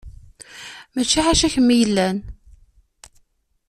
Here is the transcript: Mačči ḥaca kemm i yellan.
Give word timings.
Mačči 0.93 1.19
ḥaca 1.25 1.47
kemm 1.53 1.69
i 1.73 1.75
yellan. 1.77 2.17